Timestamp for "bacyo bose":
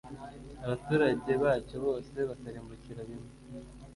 1.43-2.15